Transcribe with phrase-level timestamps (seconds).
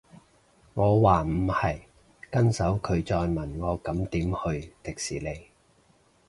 [0.73, 1.81] 我話唔係，
[2.31, 5.45] 跟手佢再問我咁點去迪士尼